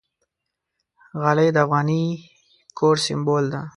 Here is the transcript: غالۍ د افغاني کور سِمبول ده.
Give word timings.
غالۍ 1.21 1.47
د 1.53 1.57
افغاني 1.65 2.03
کور 2.77 2.95
سِمبول 3.05 3.43
ده. 3.53 3.61